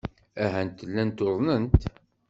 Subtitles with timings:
[0.43, 1.81] Ahat llant uḍnent.